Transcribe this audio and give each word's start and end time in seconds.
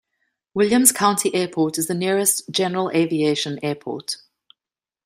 Williams 0.55 0.91
County 0.91 1.31
Airport 1.35 1.77
is 1.77 1.85
the 1.85 1.93
nearest 1.93 2.49
general 2.49 2.89
aviation 2.89 3.59
airport. 3.61 4.15